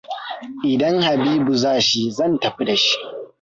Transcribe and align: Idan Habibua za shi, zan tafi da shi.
Idan 0.63 1.01
Habibua 1.01 1.55
za 1.55 1.81
shi, 1.81 2.11
zan 2.11 2.39
tafi 2.39 2.65
da 2.65 2.75
shi. 2.77 2.97